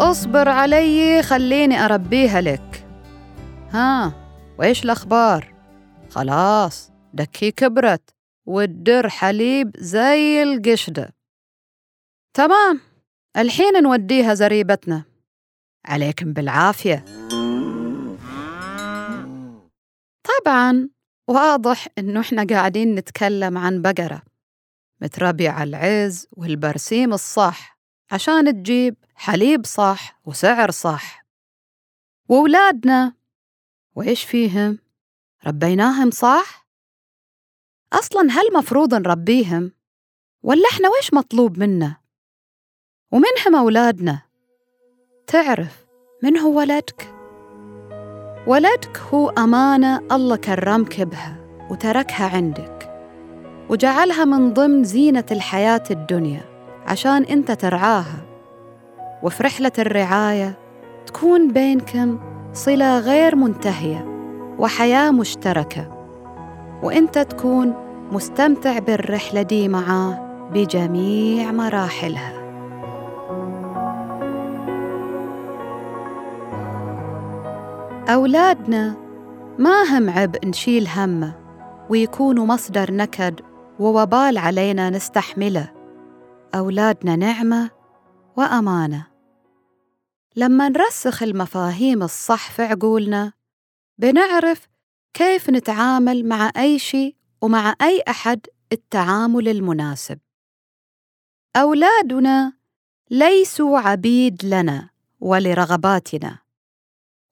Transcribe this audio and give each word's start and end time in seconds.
اصبر 0.00 0.48
علي 0.48 1.22
خليني 1.22 1.84
أربيها 1.84 2.40
لك. 2.40 2.86
ها 3.70 4.12
وإيش 4.58 4.84
الأخبار؟ 4.84 5.54
خلاص 6.10 6.92
دكي 7.14 7.50
كبرت 7.50 8.10
والدر 8.46 9.08
حليب 9.08 9.76
زي 9.78 10.42
القشدة. 10.42 11.14
تمام 12.34 12.80
الحين 13.36 13.82
نوديها 13.82 14.34
زريبتنا. 14.34 15.04
عليكم 15.86 16.32
بالعافية. 16.32 17.04
طبعا 20.24 20.88
واضح 21.28 21.88
إنه 21.98 22.20
إحنا 22.20 22.46
قاعدين 22.50 22.94
نتكلم 22.94 23.58
عن 23.58 23.82
بقرة. 23.82 24.22
متربية 25.00 25.50
على 25.50 25.68
العز 25.70 26.26
والبرسيم 26.32 27.12
الصح. 27.12 27.75
عشان 28.10 28.62
تجيب 28.62 28.96
حليب 29.14 29.66
صح 29.66 30.20
وسعر 30.24 30.70
صح 30.70 31.24
وولادنا 32.28 33.12
وإيش 33.94 34.24
فيهم؟ 34.24 34.78
ربيناهم 35.46 36.10
صح؟ 36.10 36.66
أصلا 37.92 38.30
هل 38.30 38.52
مفروض 38.54 38.94
نربيهم؟ 38.94 39.72
ولا 40.42 40.68
إحنا 40.72 40.88
وإيش 40.88 41.14
مطلوب 41.14 41.58
منا؟ 41.58 41.96
ومنهم 43.12 43.56
أولادنا؟ 43.56 44.22
تعرف 45.26 45.86
من 46.22 46.38
هو 46.38 46.58
ولدك؟ 46.58 47.14
ولدك 48.46 48.98
هو 48.98 49.28
أمانة 49.28 49.98
الله 50.12 50.36
كرمك 50.36 51.00
بها 51.00 51.36
وتركها 51.70 52.36
عندك 52.36 52.92
وجعلها 53.70 54.24
من 54.24 54.52
ضمن 54.52 54.84
زينة 54.84 55.26
الحياة 55.30 55.82
الدنيا 55.90 56.55
عشان 56.86 57.24
أنت 57.24 57.50
ترعاها. 57.52 58.26
وفي 59.22 59.42
رحلة 59.42 59.72
الرعاية 59.78 60.58
تكون 61.06 61.52
بينكم 61.52 62.18
صلة 62.52 62.98
غير 62.98 63.36
منتهية 63.36 64.06
وحياة 64.58 65.10
مشتركة. 65.10 65.92
وأنت 66.82 67.18
تكون 67.18 67.74
مستمتع 68.12 68.78
بالرحلة 68.78 69.42
دي 69.42 69.68
معاه 69.68 70.48
بجميع 70.52 71.52
مراحلها. 71.52 72.32
أولادنا 78.08 78.94
ما 79.58 79.82
هم 79.82 80.10
عبء 80.10 80.48
نشيل 80.48 80.88
همه 80.96 81.32
ويكونوا 81.90 82.46
مصدر 82.46 82.92
نكد 82.92 83.40
ووبال 83.78 84.38
علينا 84.38 84.90
نستحمله. 84.90 85.75
أولادنا 86.54 87.16
نعمة 87.16 87.70
وأمانة. 88.36 89.06
لما 90.36 90.68
نرسخ 90.68 91.22
المفاهيم 91.22 92.02
الصح 92.02 92.50
في 92.50 92.62
عقولنا 92.62 93.32
بنعرف 93.98 94.68
كيف 95.14 95.50
نتعامل 95.50 96.28
مع 96.28 96.52
أي 96.56 96.78
شيء 96.78 97.16
ومع 97.42 97.74
أي 97.82 98.02
أحد 98.08 98.46
التعامل 98.72 99.48
المناسب. 99.48 100.18
أولادنا 101.56 102.52
ليسوا 103.10 103.78
عبيد 103.78 104.44
لنا 104.44 104.90
ولرغباتنا 105.20 106.38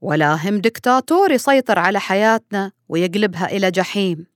ولا 0.01 0.49
هم 0.49 0.59
دكتاتور 0.59 1.33
يسيطر 1.33 1.79
على 1.79 2.01
حياتنا 2.01 2.73
ويقلبها 2.89 3.47
إلى 3.47 3.71
جحيم. 3.71 4.27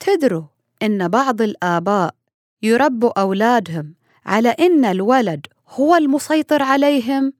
تدروا 0.00 0.44
إن 0.82 1.08
بعض 1.08 1.42
الآباء 1.42 2.14
يربوا 2.62 3.20
أولادهم 3.20 3.94
على 4.26 4.48
إن 4.48 4.84
الولد 4.84 5.46
هو 5.68 5.96
المسيطر 5.96 6.62
عليهم 6.62 7.32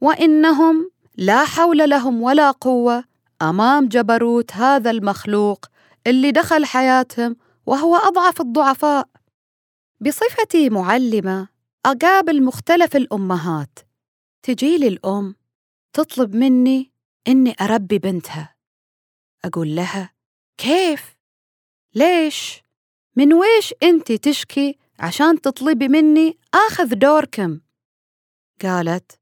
وإنهم 0.00 0.90
لا 1.16 1.44
حول 1.44 1.90
لهم 1.90 2.22
ولا 2.22 2.50
قوة 2.50 3.04
أمام 3.42 3.88
جبروت 3.88 4.52
هذا 4.52 4.90
المخلوق 4.90 5.66
اللي 6.06 6.30
دخل 6.30 6.64
حياتهم 6.64 7.36
وهو 7.66 7.96
أضعف 7.96 8.40
الضعفاء 8.40 9.08
بصفتي 10.00 10.70
معلمة 10.70 11.48
أقابل 11.86 12.42
مختلف 12.42 12.96
الأمهات 12.96 13.78
تجيلي 14.42 14.88
الأم 14.88 15.34
تطلب 15.92 16.36
مني 16.36 16.92
إني 17.28 17.54
أربي 17.60 17.98
بنتها 17.98 18.54
أقول 19.44 19.76
لها 19.76 20.12
كيف؟ 20.58 21.16
ليش؟ 21.94 22.62
من 23.18 23.32
ويش 23.32 23.74
أنت 23.82 24.12
تشكي 24.12 24.78
عشان 24.98 25.40
تطلبي 25.40 25.88
مني 25.88 26.38
آخذ 26.54 26.94
دوركم؟ 26.94 27.60
قالت 28.62 29.12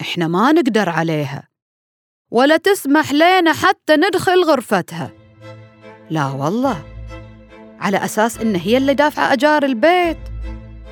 إحنا 0.00 0.28
ما 0.28 0.52
نقدر 0.52 0.88
عليها. 0.88 1.48
ولا 2.30 2.56
تسمح 2.56 3.12
لنا 3.12 3.52
حتى 3.52 3.96
ندخل 3.96 4.44
غرفتها. 4.44 5.10
لا 6.10 6.26
والله. 6.26 6.84
على 7.80 8.04
أساس 8.04 8.38
إن 8.38 8.56
هي 8.56 8.76
اللي 8.76 8.94
دافعة 8.94 9.32
أجار 9.32 9.64
البيت. 9.64 10.18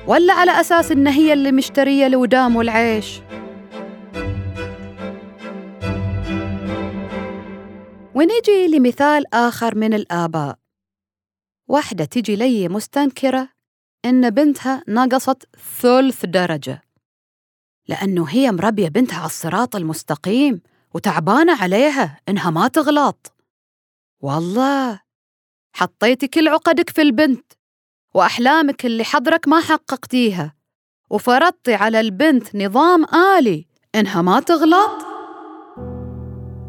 ولا 0.07 0.33
على 0.33 0.51
أساس 0.51 0.91
إن 0.91 1.07
هي 1.07 1.33
اللي 1.33 1.51
مشترية 1.51 2.07
الودام 2.07 2.55
والعيش. 2.55 3.21
ونجي 8.15 8.67
لمثال 8.67 9.33
آخر 9.33 9.75
من 9.75 9.93
الآباء. 9.93 10.60
واحدة 11.71 12.05
تجي 12.05 12.35
لي 12.35 12.69
مستنكرة 12.69 13.49
إن 14.05 14.29
بنتها 14.29 14.83
نقصت 14.87 15.47
ثلث 15.81 16.25
درجة. 16.25 16.81
لأنه 17.87 18.25
هي 18.29 18.51
مربية 18.51 18.87
بنتها 18.87 19.17
على 19.17 19.25
الصراط 19.25 19.75
المستقيم 19.75 20.61
وتعبانة 20.93 21.61
عليها 21.61 22.19
إنها 22.29 22.49
ما 22.49 22.67
تغلط. 22.67 23.33
والله 24.19 24.99
حطيتي 25.73 26.27
كل 26.27 26.47
عقدك 26.47 26.89
في 26.89 27.01
البنت 27.01 27.53
وأحلامك 28.13 28.85
اللي 28.85 29.03
حضرك 29.03 29.47
ما 29.47 29.59
حققتيها 29.59 30.55
وفرضتي 31.09 31.73
على 31.73 31.99
البنت 31.99 32.55
نظام 32.55 33.05
آلي 33.37 33.67
إنها 33.95 34.21
ما 34.21 34.39
تغلط؟ 34.39 35.05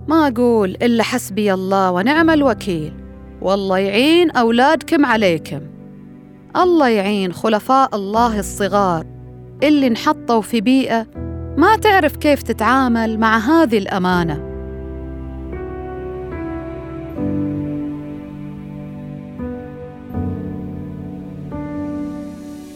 ما 0.08 0.28
أقول 0.28 0.70
إلا 0.70 1.02
حسبي 1.02 1.54
الله 1.54 1.90
ونعم 1.90 2.30
الوكيل. 2.30 3.01
والله 3.42 3.78
يعين 3.78 4.30
أولادكم 4.30 5.06
عليكم. 5.06 5.60
الله 6.56 6.88
يعين 6.88 7.32
خلفاء 7.32 7.96
الله 7.96 8.38
الصغار 8.38 9.06
اللي 9.62 9.86
انحطوا 9.86 10.40
في 10.40 10.60
بيئة 10.60 11.06
ما 11.56 11.76
تعرف 11.76 12.16
كيف 12.16 12.42
تتعامل 12.42 13.18
مع 13.18 13.38
هذه 13.38 13.78
الأمانة. 13.78 14.52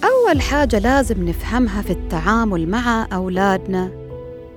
أول 0.05 0.41
حاجة 0.41 0.79
لازم 0.79 1.29
نفهمها 1.29 1.83
في 1.83 1.91
التعامل 1.91 2.69
مع 2.69 3.07
أولادنا 3.12 3.91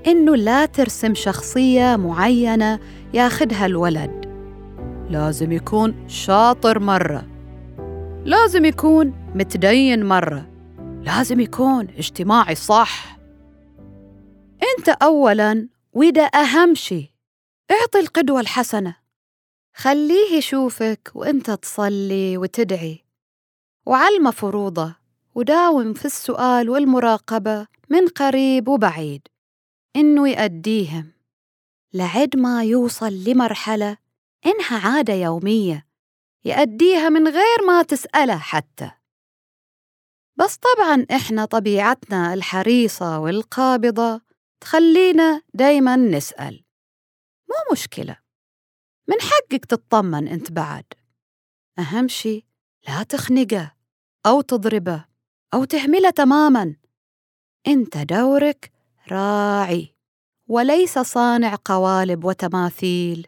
إنه 0.07 0.35
لا 0.35 0.65
ترسم 0.65 1.15
شخصية 1.15 1.95
معينة 1.95 2.79
ياخدها 3.13 3.65
الولد. 3.65 4.28
لازم 5.09 5.51
يكون 5.51 6.09
شاطر 6.09 6.79
مرة. 6.79 7.27
لازم 8.25 8.65
يكون 8.65 9.31
متدين 9.35 10.05
مرة. 10.05 10.49
لازم 11.03 11.39
يكون 11.39 11.87
اجتماعي 11.97 12.55
صح. 12.55 13.19
أنت 14.77 14.89
اولا 14.89 15.67
وده 15.93 16.21
أهم 16.21 16.75
شي 16.75 17.13
أعطي 17.71 17.99
القدوة 17.99 18.39
الحسنة. 18.39 18.95
خليه 19.75 20.37
يشوفك 20.37 21.11
وأنت 21.15 21.51
تصلي 21.51 22.37
وتدعي. 22.37 23.03
وعلم 23.85 24.31
فروضه 24.31 24.95
وداوم 25.35 25.93
في 25.93 26.05
السؤال 26.05 26.69
والمراقبة 26.69 27.67
من 27.89 28.07
قريب 28.07 28.67
وبعيد. 28.67 29.21
إنه 29.95 30.29
يأديهم 30.29 31.11
لعد 31.93 32.35
ما 32.35 32.63
يوصل 32.63 33.13
لمرحلة 33.27 33.97
إنها 34.45 34.87
عادة 34.87 35.13
يومية 35.13 35.87
يأديها 36.45 37.09
من 37.09 37.27
غير 37.27 37.65
ما 37.67 37.83
تسأله 37.83 38.37
حتى. 38.37 38.91
بس 40.35 40.57
طبعا 40.57 41.05
إحنا 41.11 41.45
طبيعتنا 41.45 42.33
الحريصة 42.33 43.19
والقابضة 43.19 44.21
تخلينا 44.61 45.41
دايما 45.53 45.95
نسأل. 45.95 46.63
مو 47.49 47.71
مشكلة. 47.71 48.17
من 49.07 49.15
حقك 49.21 49.65
تطمن 49.65 50.27
أنت 50.27 50.51
بعد. 50.51 50.85
أهم 51.79 52.07
شي 52.07 52.45
لا 52.87 53.03
تخنقه 53.03 53.75
أو 54.25 54.41
تضربه 54.41 55.05
أو 55.53 55.63
تهمله 55.63 56.09
تماما. 56.09 56.75
أنت 57.67 57.97
دورك 57.97 58.71
راعي 59.11 59.95
وليس 60.47 60.99
صانع 60.99 61.55
قوالب 61.65 62.23
وتماثيل. 62.25 63.27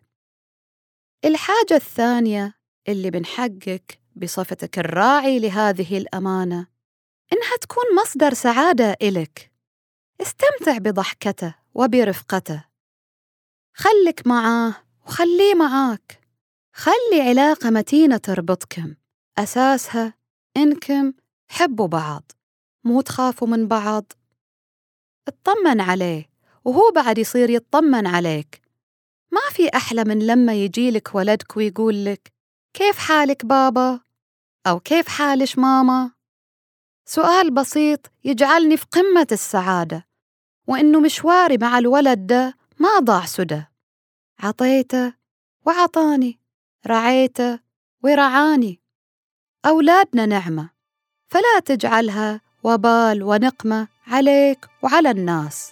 الحاجة 1.25 1.75
الثانية 1.75 2.53
اللي 2.87 3.09
بنحقق 3.11 3.81
بصفتك 4.15 4.79
الراعي 4.79 5.39
لهذه 5.39 5.97
الأمانة 5.97 6.67
إنها 7.33 7.57
تكون 7.61 7.83
مصدر 8.01 8.33
سعادة 8.33 8.97
إلك. 9.01 9.51
استمتع 10.21 10.77
بضحكته 10.77 11.55
وبرفقته. 11.73 12.63
خلك 13.73 14.27
معاه 14.27 14.75
وخليه 15.07 15.55
معاك. 15.55 16.21
خلي 16.73 17.21
علاقة 17.21 17.69
متينة 17.69 18.17
تربطكم. 18.17 18.95
أساسها 19.37 20.13
إنكم 20.57 21.13
حبوا 21.47 21.87
بعض 21.87 22.31
مو 22.83 23.01
تخافوا 23.01 23.47
من 23.47 23.67
بعض. 23.67 24.11
اطمن 25.27 25.81
عليه 25.81 26.29
وهو 26.65 26.91
بعد 26.95 27.17
يصير 27.17 27.49
يطمن 27.49 28.07
عليك. 28.07 28.60
ما 29.31 29.41
في 29.51 29.69
أحلى 29.75 30.03
من 30.03 30.19
لما 30.27 30.53
يجيلك 30.53 31.15
ولدك 31.15 31.57
ويقول 31.57 32.05
لك 32.05 32.31
كيف 32.73 32.97
حالك 32.97 33.45
بابا؟ 33.45 33.99
أو 34.67 34.79
كيف 34.79 35.07
حالش 35.07 35.57
ماما؟ 35.57 36.11
سؤال 37.05 37.51
بسيط 37.51 38.11
يجعلني 38.23 38.77
في 38.77 38.85
قمة 38.91 39.27
السعادة 39.31 40.07
وإنه 40.67 40.99
مشواري 40.99 41.57
مع 41.57 41.77
الولد 41.77 42.27
ده 42.27 42.57
ما 42.79 42.99
ضاع 42.99 43.25
سدى 43.25 43.63
عطيته 44.39 45.13
وعطاني 45.65 46.39
رعيته 46.87 47.59
ورعاني 48.03 48.79
أولادنا 49.65 50.25
نعمة 50.25 50.69
فلا 51.27 51.59
تجعلها 51.65 52.41
وبال 52.63 53.23
ونقمة 53.23 53.87
عليك 54.07 54.67
وعلى 54.83 55.11
الناس 55.11 55.71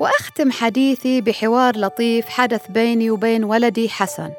وأختم 0.00 0.52
حديثي 0.52 1.20
بحوار 1.20 1.76
لطيف 1.76 2.28
حدث 2.28 2.66
بيني 2.70 3.10
وبين 3.10 3.44
ولدي 3.44 3.88
حسن 3.88 4.30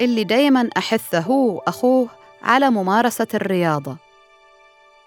اللي 0.00 0.24
دايما 0.24 0.70
أحثه 0.76 1.20
هو 1.20 1.56
وأخوه 1.56 2.08
على 2.42 2.70
ممارسة 2.70 3.26
الرياضة. 3.34 3.96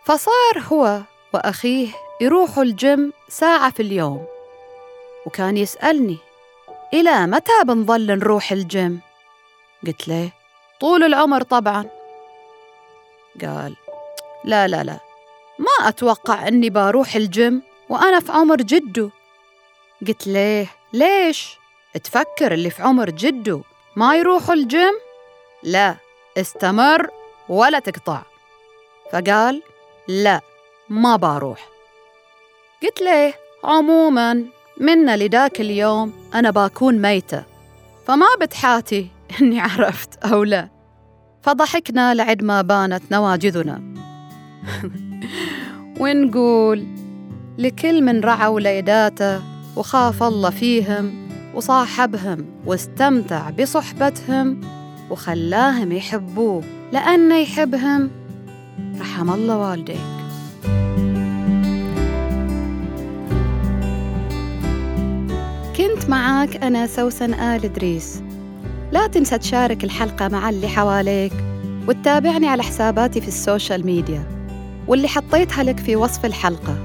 فصار 0.03 0.63
هو 0.71 1.01
وأخيه 1.33 1.87
يروحوا 2.21 2.63
الجيم 2.63 3.13
ساعة 3.29 3.71
في 3.71 3.79
اليوم 3.79 4.25
وكان 5.25 5.57
يسألني 5.57 6.17
إلى 6.93 7.27
متى 7.27 7.63
بنظل 7.63 8.07
نروح 8.07 8.51
الجيم؟ 8.51 8.99
قلت 9.87 10.07
له 10.07 10.31
طول 10.79 11.03
العمر 11.03 11.41
طبعا. 11.41 11.85
قال 13.41 13.75
لا 14.43 14.67
لا 14.67 14.83
لا 14.83 14.99
ما 15.59 15.89
أتوقع 15.89 16.47
أني 16.47 16.69
بروح 16.69 17.15
الجيم 17.15 17.61
وأنا 17.89 18.19
في 18.19 18.31
عمر 18.31 18.55
جده. 18.55 19.09
قلت 20.01 20.27
ليه؟ 20.27 20.67
ليش؟ 20.93 21.57
تفكر 22.03 22.51
اللي 22.51 22.69
في 22.69 22.83
عمر 22.83 23.09
جده 23.09 23.61
ما 23.95 24.15
يروحوا 24.15 24.53
الجيم؟ 24.53 24.93
لا 25.63 25.95
استمر 26.37 27.09
ولا 27.49 27.79
تقطع. 27.79 28.21
فقال 29.11 29.61
لا 30.07 30.41
ما 30.89 31.15
بروح. 31.15 31.69
قلت 32.83 33.01
ليه؟ 33.01 33.33
عموما 33.63 34.45
منا 34.77 35.17
لذاك 35.17 35.61
اليوم 35.61 36.13
أنا 36.33 36.51
بكون 36.51 37.01
ميتة 37.01 37.43
فما 38.07 38.27
بتحاتي 38.41 39.07
إني 39.41 39.59
عرفت 39.59 40.25
أو 40.25 40.43
لا. 40.43 40.69
فضحكنا 41.43 42.13
لعد 42.13 42.43
ما 42.43 42.61
بانت 42.61 43.11
نواجذنا. 43.11 43.81
ونقول 45.99 46.87
لكل 47.57 48.01
من 48.01 48.21
رعى 48.21 48.47
وليداته 48.47 49.54
وخاف 49.75 50.23
الله 50.23 50.49
فيهم 50.49 51.27
وصاحبهم 51.55 52.45
واستمتع 52.65 53.49
بصحبتهم 53.49 54.61
وخلاهم 55.09 55.91
يحبوه 55.91 56.63
لأنه 56.91 57.35
يحبهم. 57.35 58.11
رحم 58.99 59.29
الله 59.29 59.57
والديك. 59.57 59.97
كنت 65.77 66.09
معاك 66.09 66.63
أنا 66.63 66.87
سوسن 66.87 67.33
آل 67.33 67.65
إدريس. 67.65 68.21
لا 68.91 69.07
تنسى 69.07 69.37
تشارك 69.37 69.83
الحلقة 69.83 70.27
مع 70.27 70.49
اللي 70.49 70.67
حواليك 70.67 71.33
وتتابعني 71.87 72.47
على 72.47 72.63
حساباتي 72.63 73.21
في 73.21 73.27
ال 73.27 73.36
social 73.36 73.85
media 73.85 74.23
واللي 74.87 75.07
حطيتها 75.07 75.63
لك 75.63 75.79
في 75.79 75.95
وصف 75.95 76.25
الحلقة. 76.25 76.77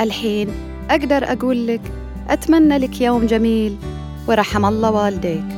الحين 0.00 0.48
أقدر 0.90 1.32
أقول 1.32 1.66
لك 1.66 1.80
أتمنى 2.30 2.78
لك 2.78 3.00
يوم 3.00 3.26
جميل 3.26 3.76
ورحم 4.28 4.64
الله 4.64 4.90
والديك. 4.90 5.57